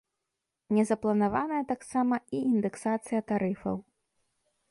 [0.75, 3.75] Не запланаваная таксама і індэксацыя тарыфаў.